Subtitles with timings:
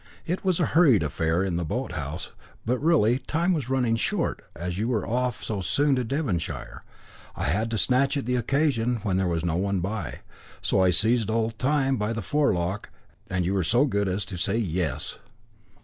[0.25, 2.31] It was a hurried affair in the boat house,
[2.65, 6.83] but really, time was running short; as you were off so soon to Devonshire,
[7.35, 10.21] I had to snatch at the occasion when there was no one by,
[10.59, 12.89] so I seized old Time by the forelock,
[13.29, 15.19] and you were so good as to say 'Yes.'"